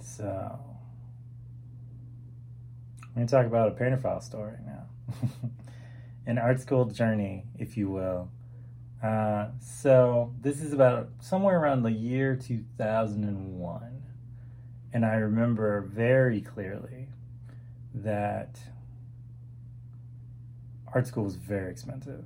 So, 0.00 0.58
I'm 3.02 3.14
going 3.14 3.26
to 3.26 3.30
talk 3.30 3.46
about 3.46 3.68
a 3.68 3.72
painter 3.72 3.96
file 3.96 4.20
story 4.20 4.56
now. 4.64 4.86
An 6.26 6.38
art 6.38 6.60
school 6.60 6.84
journey, 6.86 7.44
if 7.58 7.76
you 7.76 7.88
will. 7.90 8.30
Uh, 9.02 9.48
so, 9.60 10.34
this 10.40 10.60
is 10.60 10.72
about 10.72 11.08
somewhere 11.20 11.58
around 11.58 11.82
the 11.82 11.92
year 11.92 12.36
2001. 12.36 14.02
And 14.92 15.04
I 15.04 15.14
remember 15.14 15.82
very 15.82 16.40
clearly 16.40 17.08
that 17.94 18.58
art 20.92 21.06
school 21.06 21.24
was 21.24 21.36
very 21.36 21.70
expensive. 21.70 22.24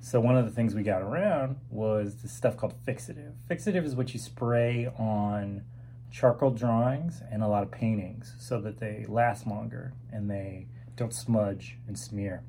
So 0.00 0.20
one 0.20 0.36
of 0.36 0.44
the 0.44 0.52
things 0.52 0.74
we 0.74 0.84
got 0.84 1.02
around 1.02 1.56
was 1.68 2.16
this 2.16 2.32
stuff 2.32 2.56
called 2.56 2.74
fixative. 2.86 3.32
Fixative 3.50 3.84
is 3.84 3.96
what 3.96 4.14
you 4.14 4.20
spray 4.20 4.86
on 4.98 5.62
charcoal 6.10 6.50
drawings 6.50 7.22
and 7.30 7.42
a 7.42 7.48
lot 7.48 7.62
of 7.62 7.70
paintings 7.70 8.34
so 8.38 8.60
that 8.60 8.78
they 8.78 9.04
last 9.08 9.46
longer 9.46 9.92
and 10.12 10.30
they 10.30 10.66
don't 10.96 11.14
smudge 11.14 11.76
and 11.86 11.98
smear. 11.98 12.42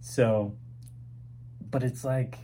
So, 0.00 0.56
but 1.70 1.82
it's 1.82 2.04
like 2.04 2.38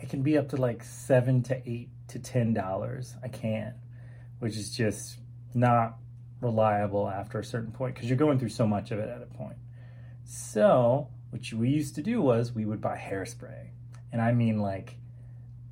it 0.00 0.08
can 0.08 0.22
be 0.22 0.38
up 0.38 0.48
to 0.50 0.56
like 0.56 0.82
seven 0.82 1.42
to 1.44 1.68
eight 1.68 1.90
to 2.08 2.18
ten 2.18 2.54
dollars 2.54 3.14
a 3.22 3.28
can, 3.28 3.74
which 4.38 4.56
is 4.56 4.74
just 4.74 5.18
not 5.54 5.98
reliable 6.40 7.08
after 7.08 7.38
a 7.38 7.44
certain 7.44 7.72
point 7.72 7.94
because 7.94 8.08
you're 8.08 8.18
going 8.18 8.38
through 8.38 8.48
so 8.48 8.66
much 8.66 8.90
of 8.90 8.98
it 8.98 9.08
at 9.08 9.22
a 9.22 9.26
point. 9.26 9.56
So 10.24 11.08
what 11.30 11.42
we 11.52 11.68
used 11.68 11.94
to 11.96 12.02
do 12.02 12.20
was 12.20 12.52
we 12.52 12.64
would 12.64 12.80
buy 12.80 12.96
hairspray. 12.96 13.70
And 14.12 14.22
I 14.22 14.32
mean 14.32 14.58
like 14.58 14.96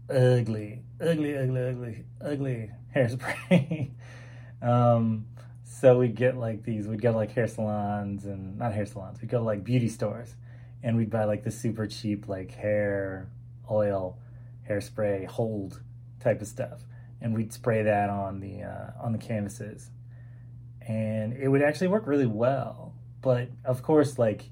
ugly, 0.09 0.83
ugly, 1.01 1.37
ugly, 1.37 1.69
ugly, 1.69 2.05
ugly 2.21 2.71
hairspray. 2.95 3.91
um, 4.63 5.27
so 5.65 5.99
we'd 5.99 6.15
get 6.15 6.37
like 6.37 6.63
these, 6.63 6.87
we'd 6.87 7.03
go 7.03 7.13
to 7.13 7.17
like 7.19 7.33
hair 7.33 7.49
salons 7.49 8.25
and 8.25 8.59
not 8.59 8.73
hair 8.73 8.87
salons, 8.87 9.21
we'd 9.21 9.31
go 9.31 9.39
to 9.39 9.45
like 9.45 9.65
beauty 9.65 9.89
stores 9.89 10.35
and 10.83 10.97
we'd 10.97 11.11
buy 11.11 11.25
like 11.25 11.45
the 11.45 11.51
super 11.51 11.87
cheap 11.87 12.29
like 12.29 12.53
hair 12.53 13.29
oil, 13.71 14.19
hairspray, 14.69 15.27
hold 15.27 15.83
type 16.21 16.41
of 16.41 16.47
stuff. 16.47 16.83
And 17.21 17.35
we'd 17.35 17.53
spray 17.53 17.83
that 17.83 18.11
on 18.11 18.41
the 18.41 18.63
uh, 18.63 18.91
on 19.03 19.13
the 19.13 19.19
canvases. 19.19 19.91
And 20.81 21.33
it 21.33 21.49
would 21.49 21.63
actually 21.63 21.89
work 21.89 22.07
really 22.07 22.27
well. 22.27 22.95
But 23.21 23.49
of 23.65 23.83
course, 23.83 24.19
like 24.19 24.51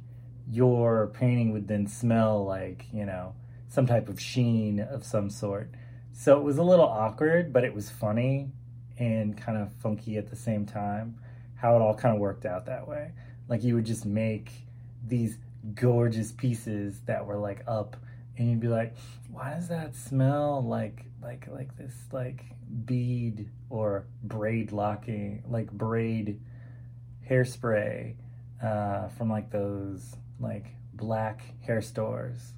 your 0.51 1.09
painting 1.09 1.53
would 1.53 1.69
then 1.69 1.87
smell 1.87 2.45
like, 2.45 2.87
you 2.93 3.07
know, 3.07 3.35
some 3.75 3.87
type 3.87 4.09
of 4.09 4.21
sheen 4.21 4.79
of 4.79 5.05
some 5.05 5.29
sort. 5.29 5.71
So 6.13 6.39
it 6.39 6.45
was 6.45 6.59
a 6.59 6.63
little 6.63 6.87
awkward, 6.87 7.53
but 7.53 7.65
it 7.65 7.75
was 7.75 7.91
funny 7.91 8.53
and 8.99 9.37
kind 9.37 9.59
of 9.59 9.73
funky 9.75 10.17
at 10.17 10.31
the 10.31 10.37
same 10.37 10.65
time 10.65 11.19
how 11.57 11.77
it 11.77 11.83
all 11.83 11.95
kind 11.95 12.15
of 12.15 12.21
worked 12.21 12.47
out 12.47 12.67
that 12.67 12.87
way. 12.87 13.11
Like 13.49 13.65
you 13.65 13.75
would 13.75 13.87
just 13.87 14.07
make 14.07 14.53
these 15.05 15.39
gorgeous 15.75 16.31
pieces 16.31 17.01
that 17.07 17.27
were 17.27 17.39
like 17.39 17.63
up 17.67 17.97
and 18.37 18.51
you'd 18.51 18.61
be 18.61 18.69
like, 18.69 18.95
why 19.31 19.55
does 19.55 19.69
that 19.69 19.95
smell 19.95 20.63
like 20.65 21.05
like 21.23 21.49
like 21.51 21.77
this 21.77 21.95
like 22.13 22.45
bead 22.85 23.51
or 23.71 24.07
braid 24.23 24.73
locking 24.73 25.43
like 25.49 25.71
braid 25.73 26.41
hairspray 27.29 28.15
uh, 28.63 29.09
from 29.09 29.31
like 29.31 29.51
those 29.51 30.15
like 30.39 30.67
black 30.93 31.43
hair 31.63 31.81
stores 31.81 32.53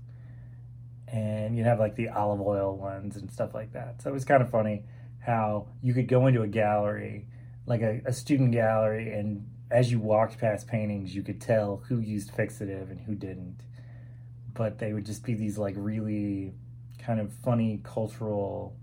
and 1.08 1.56
you'd 1.56 1.66
have 1.66 1.78
like 1.78 1.94
the 1.94 2.08
olive 2.08 2.40
oil 2.40 2.76
ones 2.76 3.16
and 3.16 3.30
stuff 3.30 3.54
like 3.54 3.72
that. 3.72 4.02
So 4.02 4.10
it 4.10 4.12
was 4.12 4.24
kind 4.24 4.42
of 4.42 4.50
funny 4.50 4.84
how 5.20 5.68
you 5.82 5.94
could 5.94 6.08
go 6.08 6.26
into 6.26 6.42
a 6.42 6.48
gallery, 6.48 7.26
like 7.66 7.82
a, 7.82 8.00
a, 8.06 8.12
student 8.12 8.52
gallery, 8.52 9.12
and 9.12 9.48
as 9.70 9.90
you 9.90 9.98
walked 9.98 10.38
past 10.38 10.68
paintings, 10.68 11.14
you 11.14 11.22
could 11.22 11.40
tell 11.40 11.82
who 11.88 11.98
used 11.98 12.32
fixative 12.32 12.90
and 12.90 13.00
who 13.00 13.14
didn't. 13.14 13.58
But 14.54 14.78
they 14.78 14.92
would 14.92 15.04
just 15.04 15.24
be 15.24 15.34
these 15.34 15.58
like 15.58 15.74
really 15.76 16.54
kind 16.98 17.20
of 17.20 17.32
funny 17.32 17.80
cultural 17.82 18.76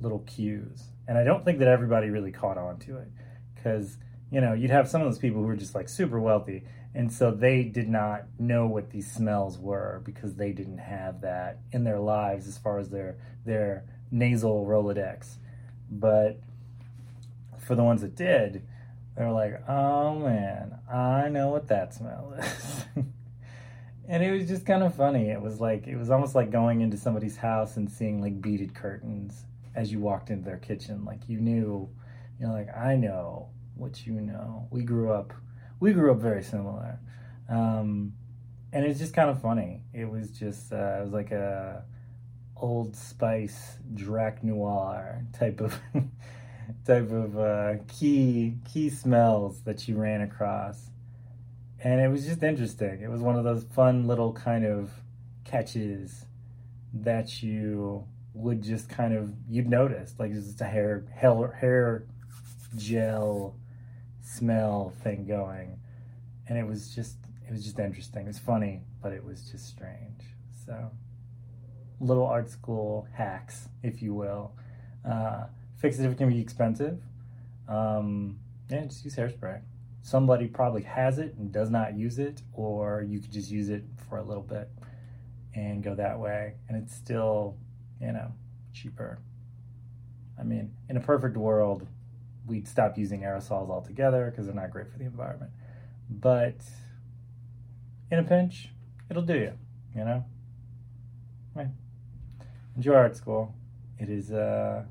little 0.00 0.20
cues. 0.20 0.84
And 1.06 1.16
I 1.16 1.24
don't 1.24 1.44
think 1.44 1.58
that 1.60 1.68
everybody 1.68 2.10
really 2.10 2.32
caught 2.32 2.58
on 2.58 2.78
to 2.80 2.98
it 2.98 3.08
because, 3.54 3.96
you 4.30 4.40
know, 4.40 4.52
you'd 4.52 4.70
have 4.70 4.88
some 4.88 5.00
of 5.00 5.06
those 5.06 5.18
people 5.18 5.40
who 5.40 5.46
were 5.46 5.56
just 5.56 5.74
like 5.74 5.88
super 5.88 6.20
wealthy 6.20 6.64
and 6.94 7.12
so 7.12 7.30
they 7.30 7.62
did 7.62 7.88
not 7.88 8.24
know 8.38 8.66
what 8.66 8.90
these 8.90 9.10
smells 9.10 9.58
were 9.58 10.02
because 10.04 10.34
they 10.34 10.52
didn't 10.52 10.78
have 10.78 11.20
that 11.20 11.58
in 11.70 11.84
their 11.84 12.00
lives 12.00 12.48
as 12.48 12.58
far 12.58 12.78
as 12.78 12.88
their 12.88 13.16
their 13.44 13.84
nasal 14.10 14.66
rolodex. 14.66 15.36
But 15.90 16.40
for 17.58 17.74
the 17.74 17.84
ones 17.84 18.00
that 18.00 18.16
did 18.16 18.66
they 19.14 19.24
were 19.24 19.32
like 19.32 19.68
oh 19.68 20.14
man 20.20 20.78
i 20.90 21.28
know 21.28 21.48
what 21.48 21.68
that 21.68 21.92
smell 21.92 22.34
is. 22.38 22.84
And 24.10 24.22
it 24.22 24.30
was 24.30 24.48
just 24.48 24.64
kind 24.64 24.82
of 24.82 24.94
funny. 24.94 25.28
It 25.28 25.42
was 25.42 25.60
like 25.60 25.86
it 25.86 25.96
was 25.96 26.10
almost 26.10 26.34
like 26.34 26.50
going 26.50 26.80
into 26.80 26.96
somebody's 26.96 27.36
house 27.36 27.76
and 27.76 27.90
seeing 27.90 28.22
like 28.22 28.40
beaded 28.40 28.74
curtains 28.74 29.44
as 29.74 29.92
you 29.92 30.00
walked 30.00 30.30
into 30.30 30.46
their 30.46 30.56
kitchen. 30.56 31.04
Like 31.04 31.28
you 31.28 31.38
knew 31.38 31.90
you 32.40 32.46
know 32.46 32.52
like 32.52 32.74
i 32.74 32.94
know 32.96 33.48
what 33.78 34.06
you 34.06 34.20
know 34.20 34.66
we 34.70 34.82
grew 34.82 35.12
up 35.12 35.32
we 35.80 35.92
grew 35.92 36.10
up 36.10 36.18
very 36.18 36.42
similar. 36.42 36.98
Um, 37.48 38.12
and 38.72 38.84
it's 38.84 38.98
just 38.98 39.14
kind 39.14 39.30
of 39.30 39.40
funny. 39.40 39.84
It 39.94 40.10
was 40.10 40.30
just 40.30 40.72
uh, 40.72 40.98
it 40.98 41.04
was 41.04 41.12
like 41.12 41.30
a 41.30 41.84
old 42.56 42.96
spice 42.96 43.78
Drakkar 43.94 44.42
Noir 44.42 45.24
type 45.38 45.60
of 45.60 45.78
type 46.86 47.10
of 47.10 47.38
uh, 47.38 47.74
key 47.88 48.56
key 48.70 48.90
smells 48.90 49.62
that 49.62 49.88
you 49.88 49.96
ran 49.96 50.20
across, 50.20 50.90
and 51.82 52.00
it 52.00 52.08
was 52.08 52.26
just 52.26 52.42
interesting. 52.42 53.00
It 53.00 53.10
was 53.10 53.22
one 53.22 53.36
of 53.36 53.44
those 53.44 53.64
fun 53.64 54.06
little 54.06 54.32
kind 54.32 54.66
of 54.66 54.90
catches 55.44 56.26
that 56.92 57.42
you 57.42 58.04
would 58.34 58.62
just 58.62 58.88
kind 58.88 59.14
of 59.14 59.32
you'd 59.48 59.68
notice 59.68 60.14
like 60.18 60.32
just 60.32 60.60
a 60.60 60.64
hair 60.64 61.04
hair 61.14 61.52
hair 61.52 62.04
gel 62.76 63.54
smell 64.28 64.92
thing 65.02 65.26
going, 65.26 65.78
and 66.48 66.58
it 66.58 66.66
was 66.66 66.94
just 66.94 67.16
it 67.46 67.52
was 67.52 67.64
just 67.64 67.78
interesting. 67.78 68.24
It 68.24 68.28
was 68.28 68.38
funny, 68.38 68.82
but 69.02 69.12
it 69.12 69.24
was 69.24 69.50
just 69.50 69.66
strange. 69.68 70.22
So, 70.66 70.90
little 71.98 72.26
art 72.26 72.50
school 72.50 73.06
hacks, 73.12 73.68
if 73.82 74.02
you 74.02 74.12
will. 74.14 74.52
Uh, 75.08 75.44
fix 75.78 75.98
it 75.98 76.04
if 76.04 76.12
it 76.12 76.18
can 76.18 76.28
be 76.28 76.40
expensive. 76.40 77.00
Um, 77.68 78.38
yeah, 78.70 78.84
just 78.84 79.04
use 79.04 79.16
hairspray. 79.16 79.62
Somebody 80.02 80.46
probably 80.46 80.82
has 80.82 81.18
it 81.18 81.34
and 81.38 81.50
does 81.50 81.70
not 81.70 81.96
use 81.96 82.18
it, 82.18 82.42
or 82.52 83.02
you 83.02 83.20
could 83.20 83.32
just 83.32 83.50
use 83.50 83.70
it 83.70 83.84
for 84.08 84.18
a 84.18 84.22
little 84.22 84.42
bit 84.42 84.68
and 85.54 85.82
go 85.82 85.94
that 85.94 86.18
way, 86.18 86.54
and 86.68 86.76
it's 86.76 86.94
still, 86.94 87.56
you 88.00 88.12
know, 88.12 88.32
cheaper. 88.74 89.18
I 90.38 90.42
mean, 90.44 90.72
in 90.88 90.96
a 90.96 91.00
perfect 91.00 91.36
world, 91.36 91.86
we'd 92.48 92.66
stop 92.66 92.96
using 92.98 93.20
aerosols 93.20 93.70
altogether 93.70 94.30
because 94.30 94.46
they're 94.46 94.54
not 94.54 94.70
great 94.70 94.90
for 94.90 94.98
the 94.98 95.04
environment. 95.04 95.52
But 96.10 96.56
in 98.10 98.18
a 98.18 98.24
pinch, 98.24 98.70
it'll 99.10 99.22
do 99.22 99.34
you, 99.34 99.52
you 99.94 100.04
know? 100.04 100.24
Right. 101.54 101.68
Enjoy 102.76 102.94
art 102.94 103.16
school. 103.16 103.54
It 103.98 104.08
is, 104.08 104.32
uh, 104.32 104.84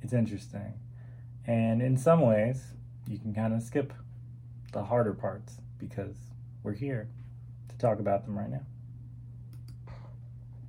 it's 0.00 0.12
interesting. 0.12 0.74
And 1.46 1.82
in 1.82 1.96
some 1.96 2.20
ways, 2.20 2.62
you 3.06 3.18
can 3.18 3.34
kind 3.34 3.52
of 3.52 3.62
skip 3.62 3.92
the 4.72 4.84
harder 4.84 5.12
parts 5.12 5.58
because 5.78 6.16
we're 6.62 6.74
here 6.74 7.08
to 7.68 7.76
talk 7.78 7.98
about 7.98 8.24
them 8.24 8.38
right 8.38 8.50
now. 8.50 8.62